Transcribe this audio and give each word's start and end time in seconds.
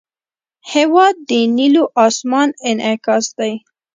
هېواد 0.73 1.15
د 1.29 1.31
نیلو 1.57 1.83
آسمان 2.05 2.49
انعکاس 2.69 3.25
دی. 3.39 3.53